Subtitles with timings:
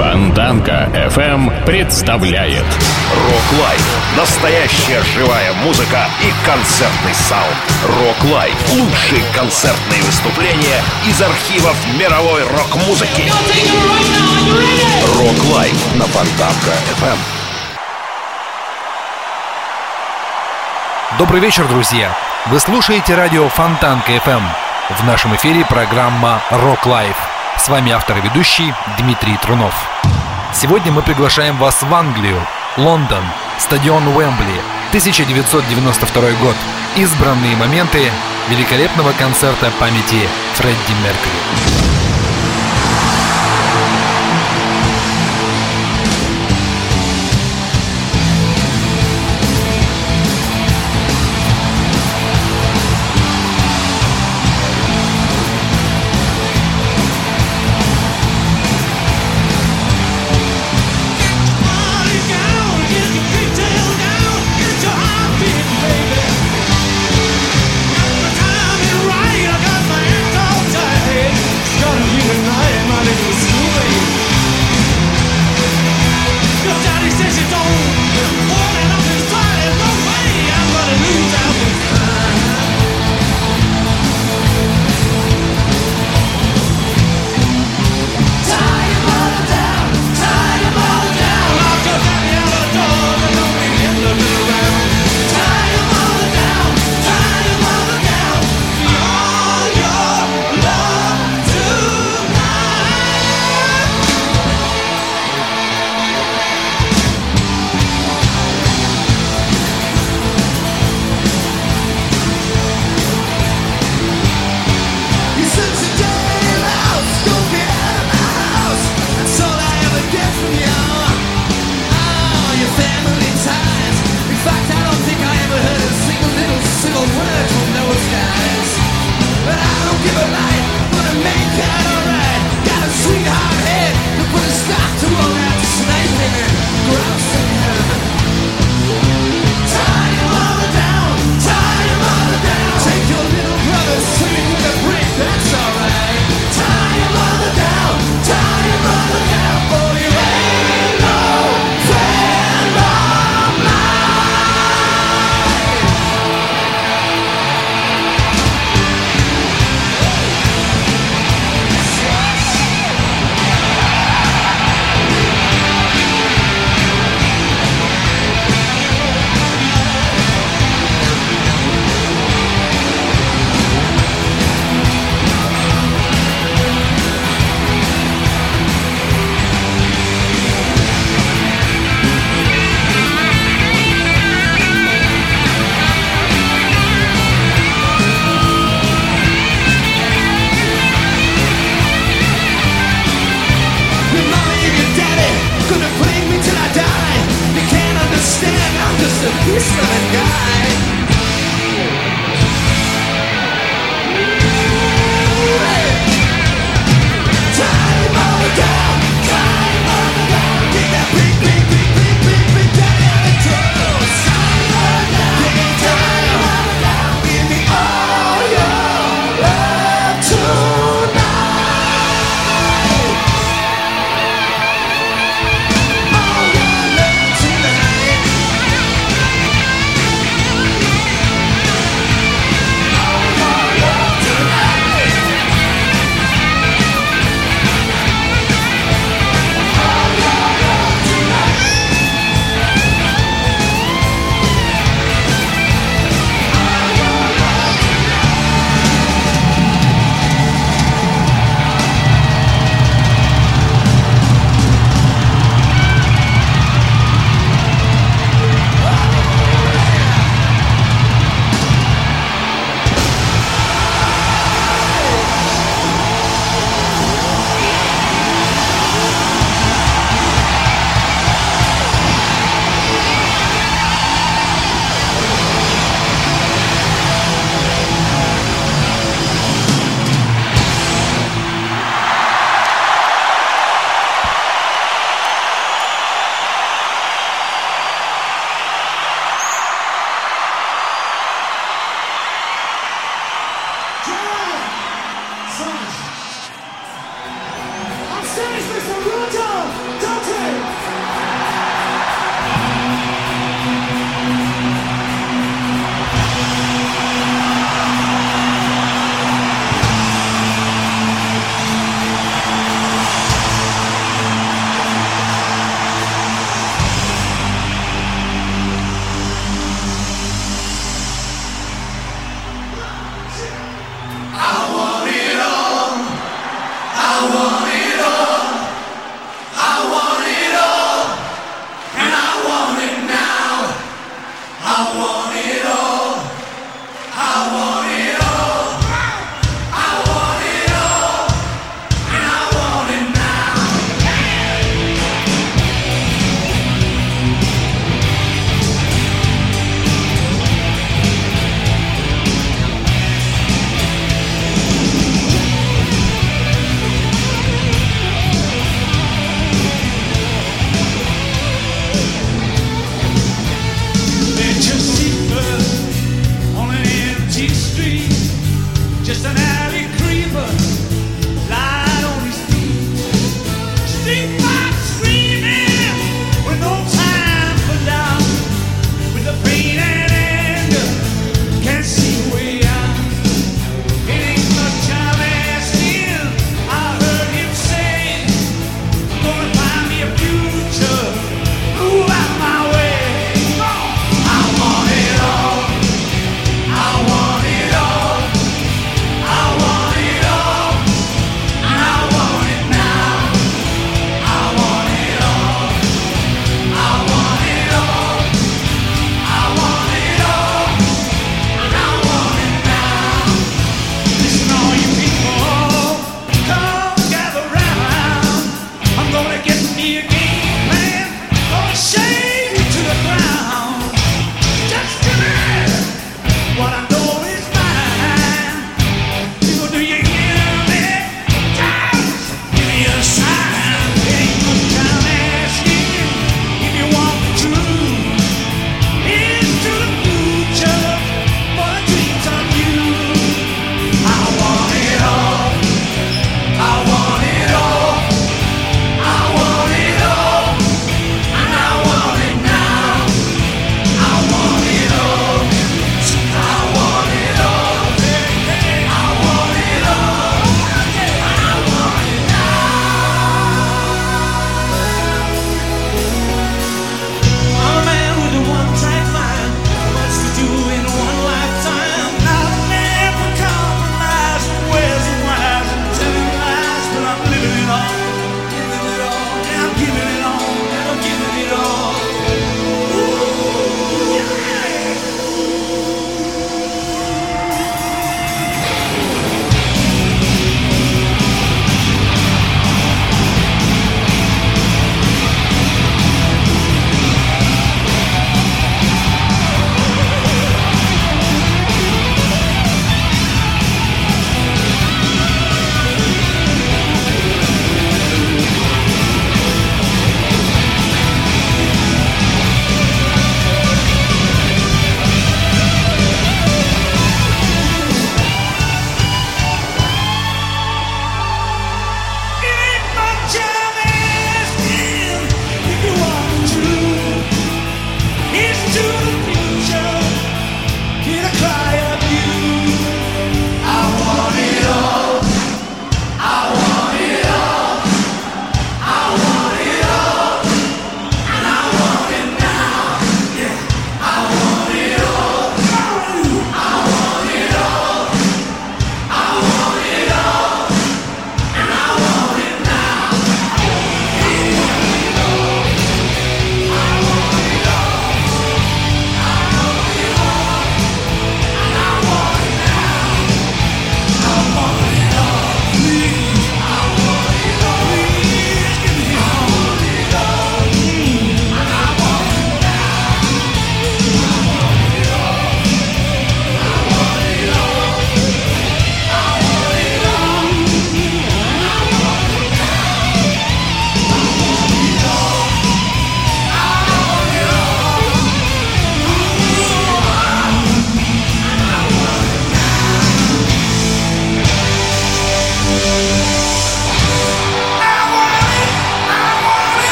[0.00, 2.64] Фонтанка FM представляет
[3.12, 4.16] Rock Life.
[4.16, 7.54] Настоящая живая музыка и концертный саунд.
[7.86, 8.54] Rock Life.
[8.72, 13.30] Лучшие концертные выступления из архивов мировой рок-музыки.
[15.18, 17.18] Rock Life на Фонтанка FM.
[21.18, 22.16] Добрый вечер, друзья!
[22.46, 24.42] Вы слушаете радио Фонтанка FM.
[24.98, 27.29] В нашем эфире программа Rock Life.
[27.60, 29.74] С вами автор и ведущий Дмитрий Трунов.
[30.54, 32.40] Сегодня мы приглашаем вас в Англию,
[32.78, 33.22] Лондон,
[33.58, 36.56] стадион Уэмбли, 1992 год.
[36.96, 38.10] Избранные моменты
[38.48, 41.99] великолепного концерта памяти Фредди Меркьюри.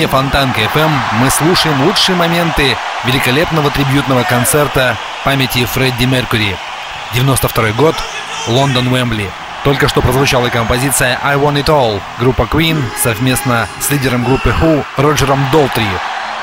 [0.00, 0.90] Волне Фонтанка FM
[1.20, 6.56] мы слушаем лучшие моменты великолепного трибютного концерта памяти Фредди Меркури.
[7.12, 7.94] 92 год,
[8.48, 9.30] Лондон Уэмбли.
[9.62, 14.84] Только что прозвучала композиция I Want It All, группа Queen совместно с лидером группы Who
[14.96, 15.84] Роджером Долтри.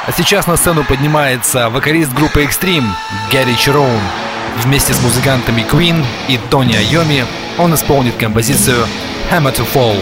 [0.06, 2.88] А сейчас на сцену поднимается вокалист группы Extreme
[3.32, 4.02] Гэри Чироун.
[4.58, 7.26] Вместе с музыкантами Queen и Тони Айоми
[7.58, 8.86] он исполнит композицию
[9.32, 9.98] Hammer to Fall.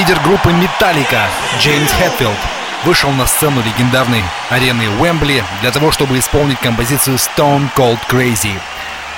[0.00, 1.26] Лидер группы Metallica
[1.58, 2.38] Джеймс Хэтфилд
[2.86, 8.54] вышел на сцену легендарной арены Уэмбли для того, чтобы исполнить композицию Stone Cold Crazy.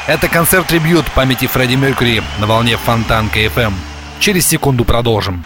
[0.09, 3.75] Это концерт-трибют памяти Фредди Меркьюри на волне Фонтанка FM.
[4.19, 5.45] Через секунду продолжим.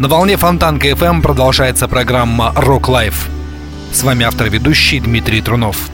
[0.00, 3.28] На волне Фонтанка FM продолжается программа Rock Life.
[3.92, 5.90] С вами автор-ведущий Дмитрий Трунов.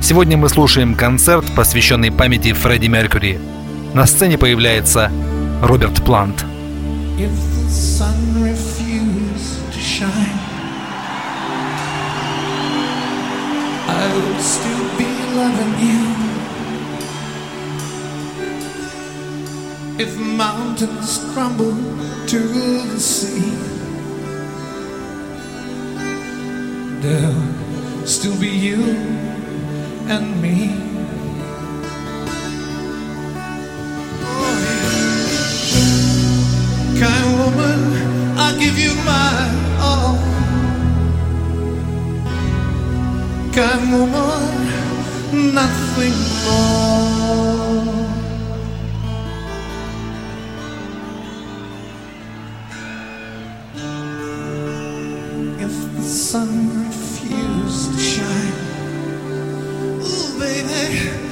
[0.00, 3.40] Сегодня мы слушаем концерт, посвященный памяти Фредди Меркьюри.
[3.94, 5.10] На сцене появляется
[5.60, 6.44] Роберт Плант.
[19.98, 21.74] If mountains crumble
[22.28, 23.40] to the sea,
[27.00, 28.82] there'll still be you
[30.12, 30.76] and me.
[34.20, 34.58] Oh,
[35.72, 35.86] yeah.
[37.00, 37.80] kind woman,
[38.36, 39.48] I give you my
[39.80, 40.18] all.
[43.54, 48.07] Kind woman, nothing more.
[56.28, 58.52] Sun refused to shine.
[60.02, 61.27] Ooh, baby,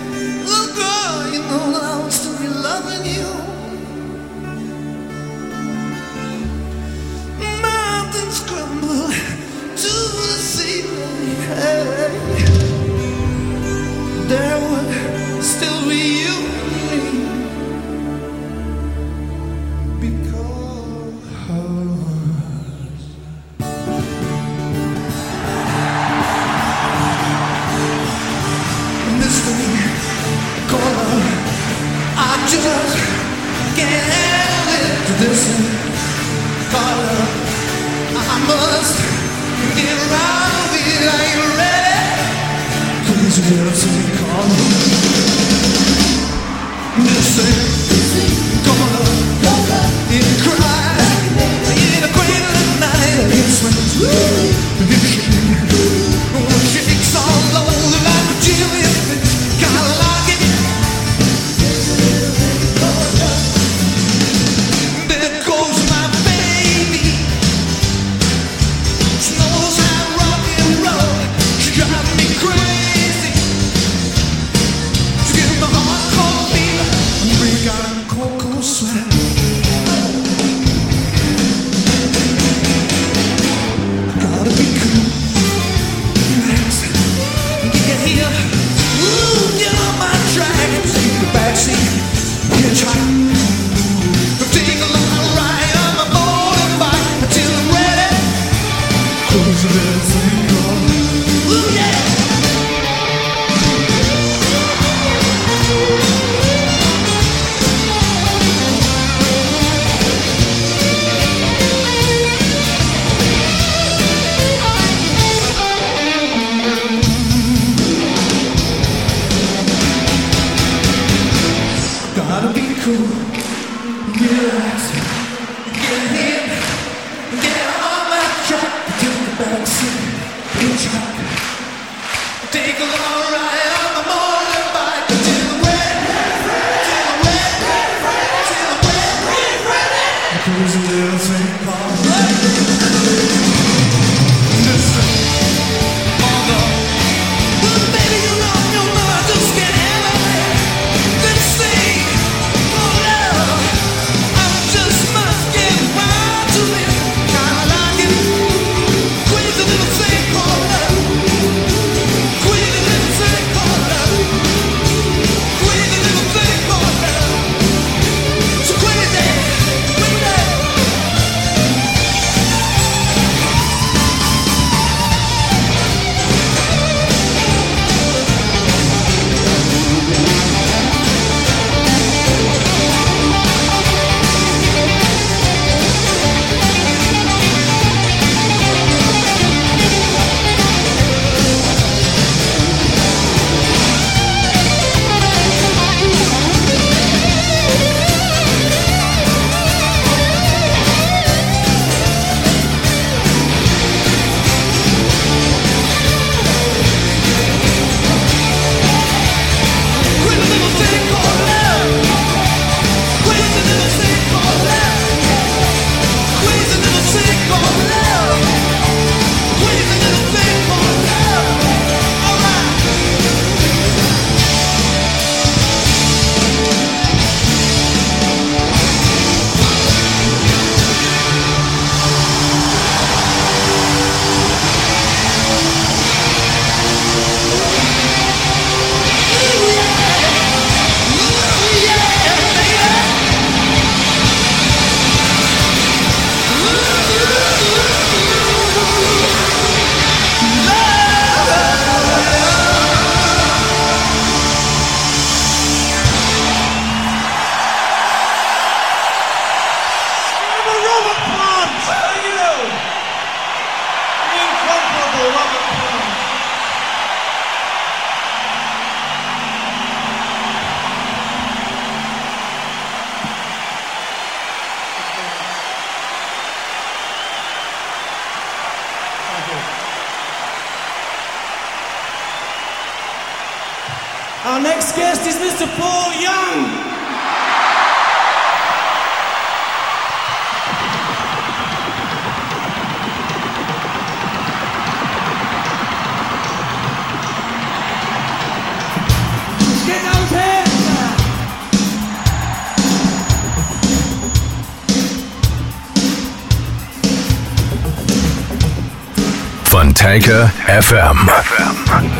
[310.06, 311.26] Fontanka FM.
[311.26, 312.15] FM.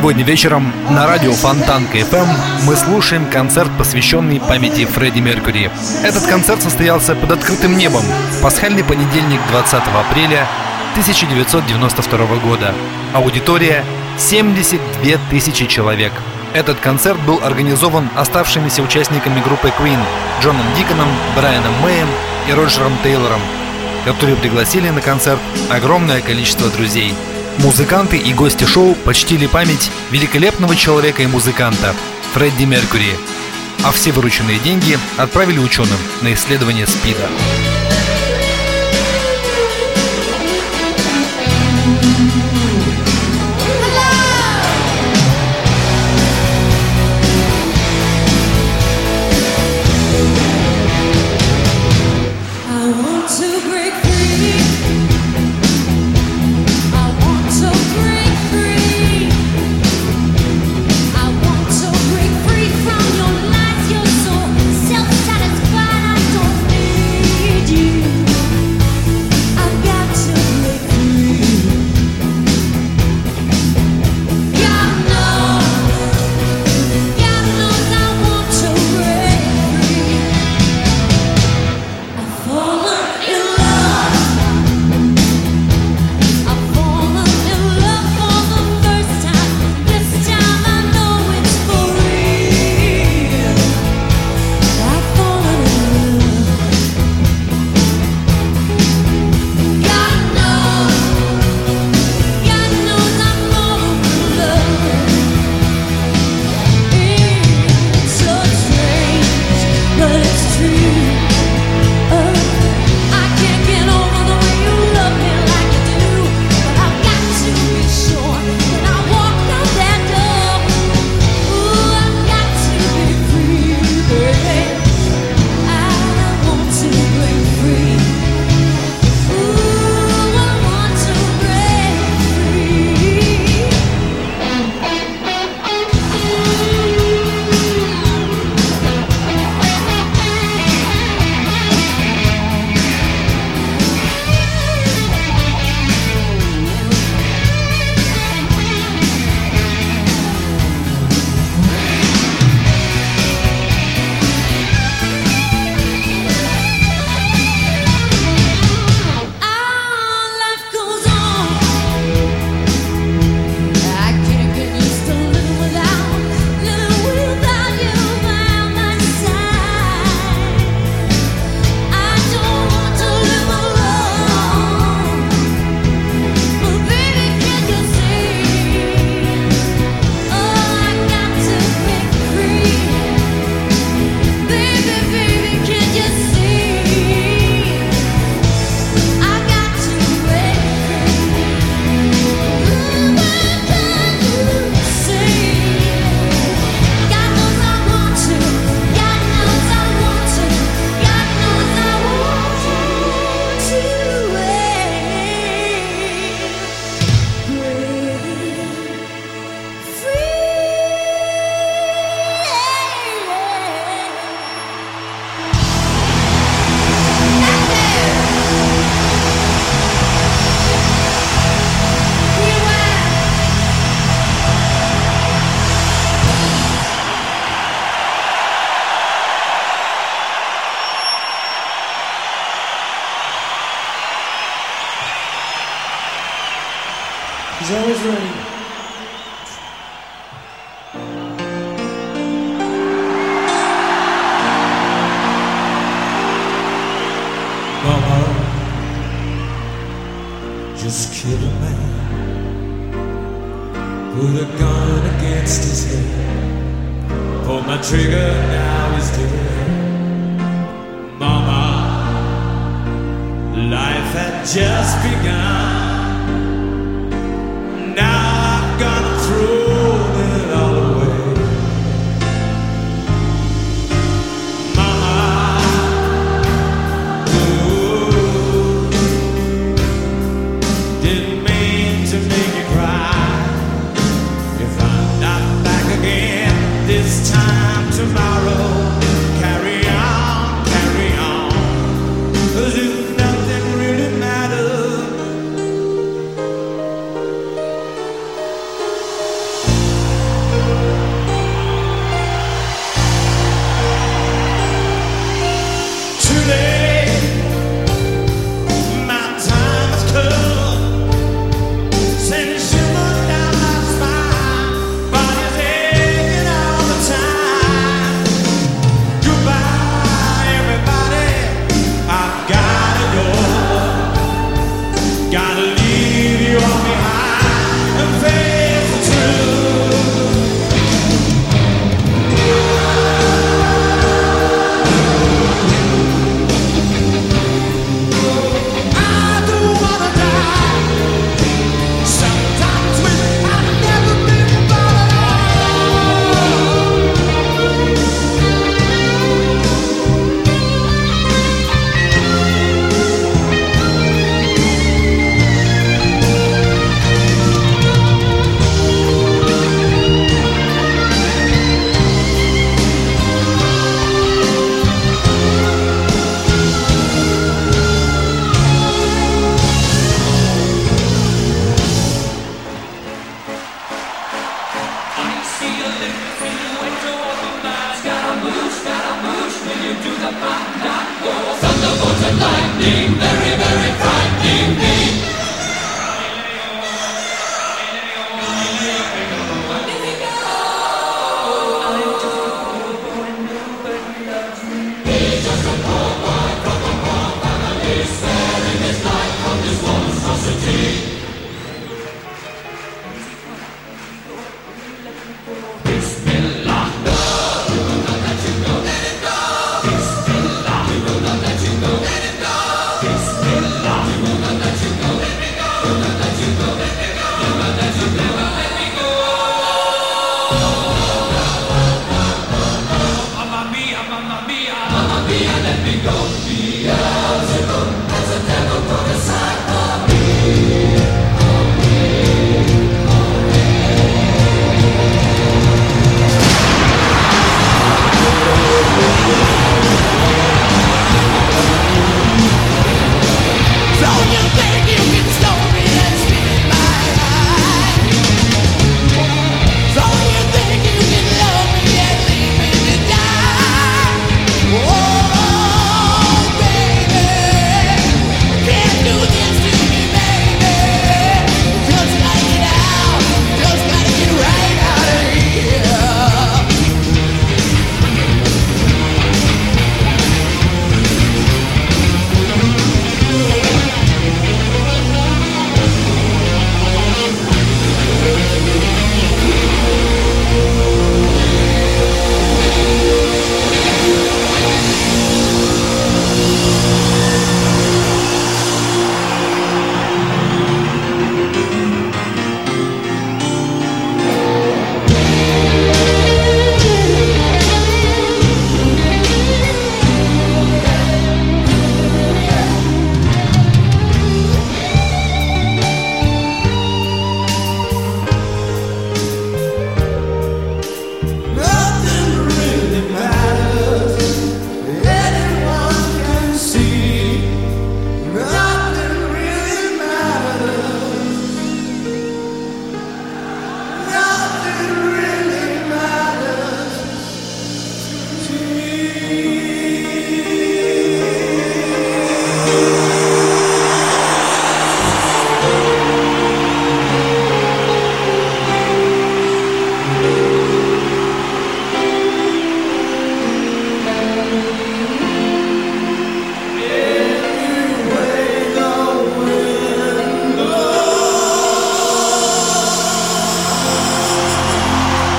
[0.00, 2.26] Сегодня вечером на радио Фонтанка FM
[2.64, 5.70] мы слушаем концерт, посвященный памяти Фредди Меркьюри.
[6.02, 10.46] Этот концерт состоялся под открытым небом в пасхальный понедельник 20 апреля
[10.92, 12.74] 1992 года.
[13.12, 13.84] Аудитория
[14.16, 16.12] 72 тысячи человек.
[16.54, 20.00] Этот концерт был организован оставшимися участниками группы Queen
[20.40, 22.08] Джоном Диконом, Брайаном Мэем
[22.48, 23.42] и Роджером Тейлором,
[24.06, 27.12] которые пригласили на концерт огромное количество друзей.
[27.58, 31.94] Музыканты и гости шоу почтили память великолепного человека и музыканта
[32.32, 33.14] Фредди Меркьюри,
[33.84, 37.28] а все вырученные деньги отправили ученым на исследование СПИДа.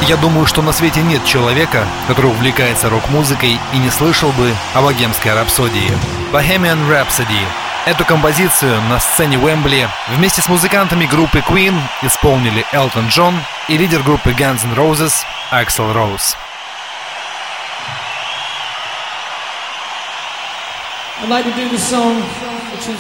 [0.08, 4.82] Я думаю, что на свете нет человека, который увлекается рок-музыкой и не слышал бы о
[4.82, 5.92] богемской рапсодии.
[6.34, 7.40] Bohemian Rhapsody.
[7.86, 13.36] Эту композицию на сцене Уэмбли вместе с музыкантами группы Queen исполнили Элтон Джон
[13.70, 16.36] и лидер группы Guns N' Roses Axl Rose.
[21.22, 22.22] I'd like to do this song,
[22.74, 23.00] which is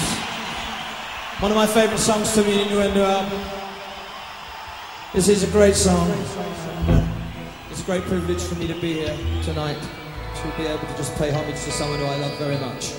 [1.40, 3.40] one of my favorite songs to the Innuendo album.
[5.14, 6.08] This is a great song.
[7.82, 9.82] It's a great privilege for me to be here tonight,
[10.36, 12.94] to be able to just pay homage to someone who I love very much.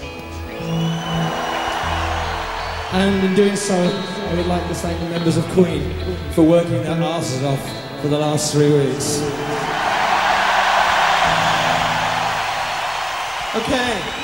[2.92, 5.88] And in doing so, I would like to thank the members of Queen
[6.32, 9.22] for working their asses off for the last three weeks.
[13.54, 14.21] Okay.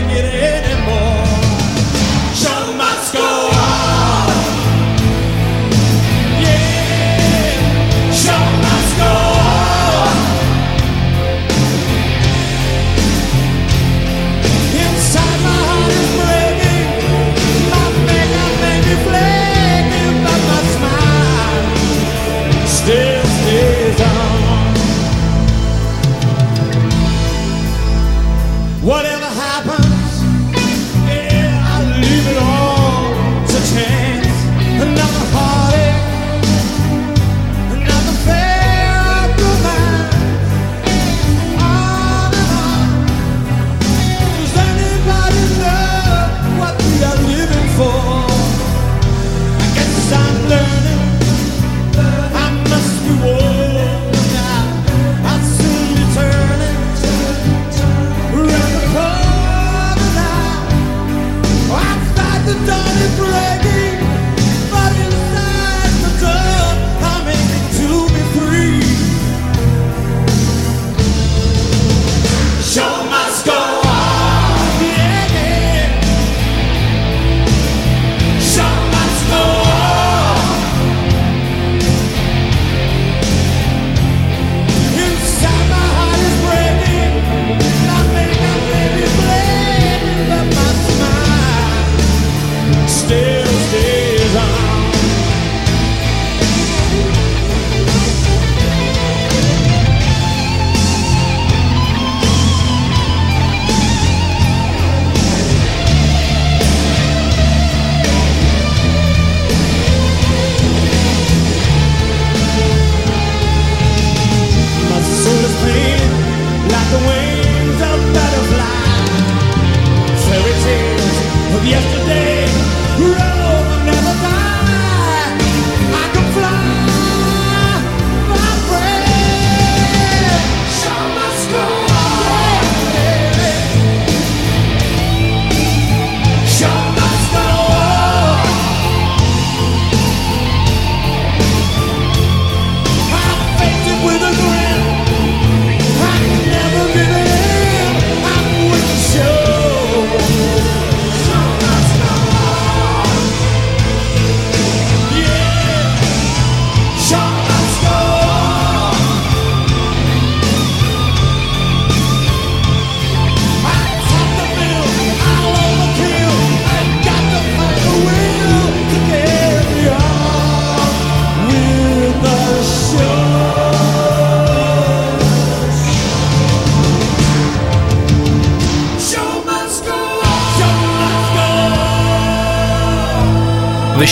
[0.00, 0.65] make it in.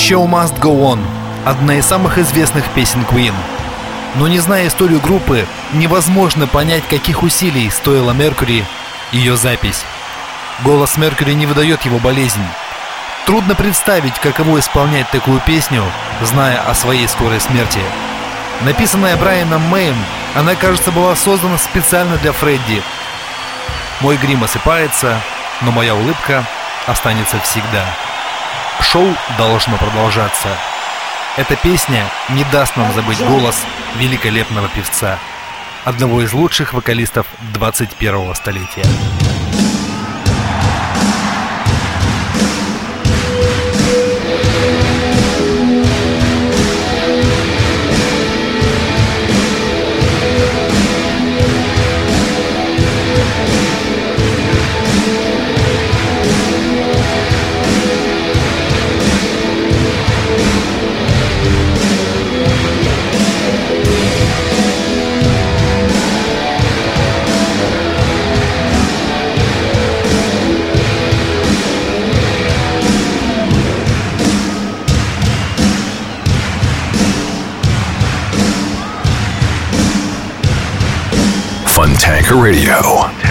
[0.04, 1.02] Show Must Go On–
[1.46, 3.32] одна из самых известных песен Queen.
[4.16, 8.66] Но не зная историю группы, невозможно понять, каких усилий стоила Меркьюри
[9.12, 9.80] ее запись.
[10.62, 12.44] Голос Меркьюри не выдает его болезнь.
[13.24, 15.82] Трудно представить, каково исполнять такую песню,
[16.20, 17.80] зная о своей скорой смерти.
[18.60, 19.96] Написанная Брайаном Мэем,
[20.34, 22.82] она, кажется, была создана специально для Фредди.
[24.02, 25.18] Мой грим осыпается,
[25.62, 26.44] но моя улыбка
[26.86, 27.86] останется всегда.
[28.90, 29.06] Шоу
[29.38, 30.48] должно продолжаться.
[31.36, 33.56] Эта песня не даст нам забыть голос
[33.96, 35.18] великолепного певца,
[35.84, 38.84] одного из лучших вокалистов 21-го столетия.
[82.34, 83.23] Radio.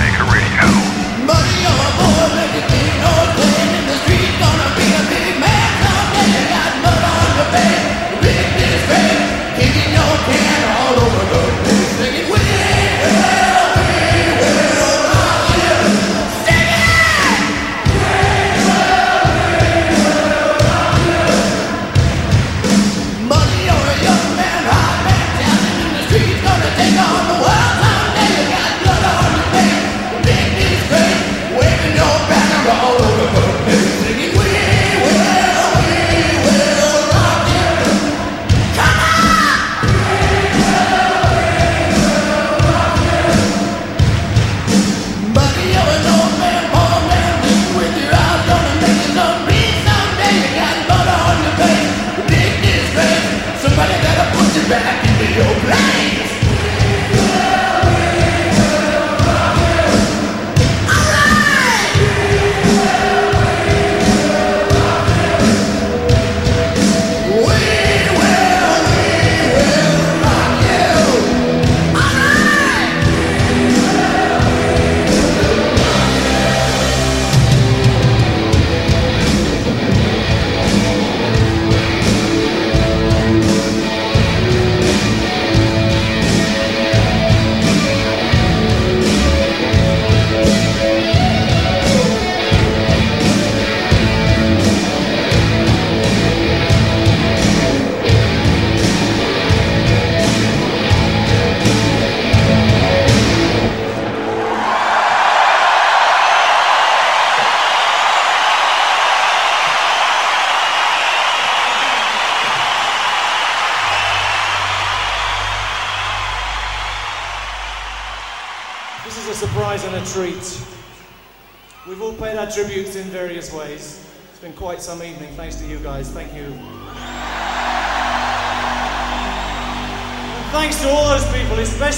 [55.65, 56.22] Hey!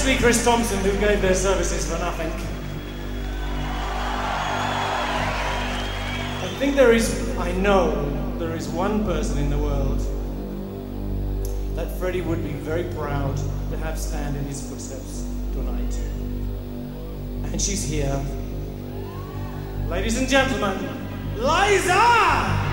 [0.06, 2.30] Especially Chris Thompson, who gave their services for nothing.
[6.42, 9.98] I think there is, I know, there is one person in the world
[11.74, 13.36] that Freddie would be very proud
[13.70, 15.98] to have stand in his footsteps tonight.
[17.50, 18.24] And she's here
[19.88, 20.78] Ladies and gentlemen,
[21.36, 22.65] Liza!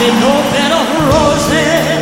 [0.00, 0.72] they know that
[1.12, 1.99] roses.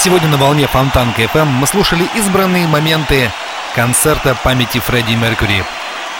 [0.00, 3.32] Сегодня на волне Фонтанка FM мы слушали избранные моменты
[3.74, 5.64] концерта памяти Фредди Меркьюри.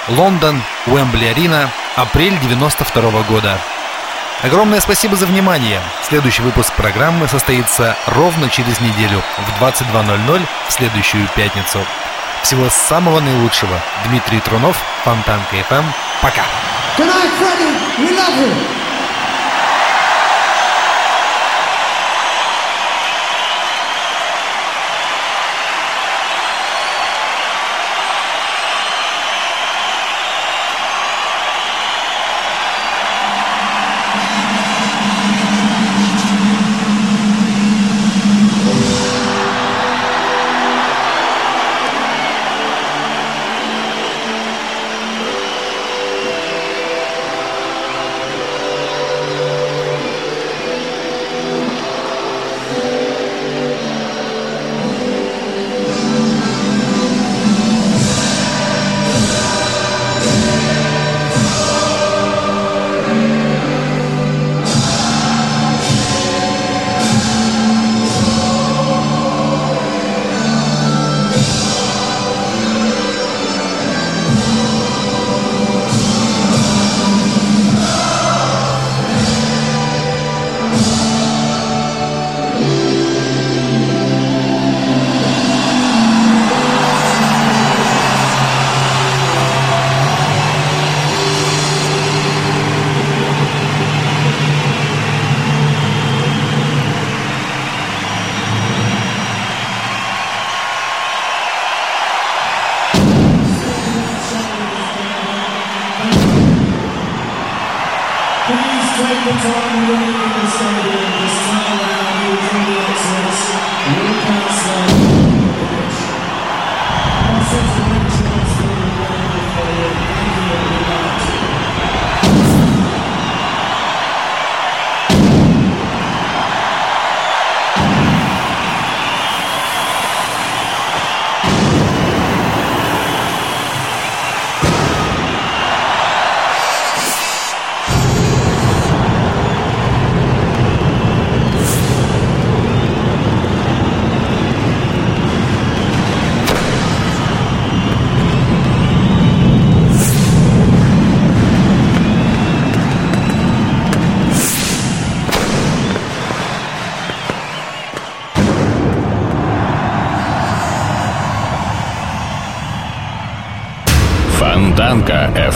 [0.08, 3.56] Лондон, Уэмбли-Арена, апрель 92 -го года.
[4.42, 5.80] Огромное спасибо за внимание.
[6.02, 11.78] Следующий выпуск программы состоится ровно через неделю в 22.00 в следующую пятницу.
[12.42, 13.80] Всего самого наилучшего.
[14.06, 15.84] Дмитрий Трунов, Фонтанка FM.
[16.20, 16.42] Пока.
[16.96, 17.70] Good Freddy.
[17.98, 18.87] We love you.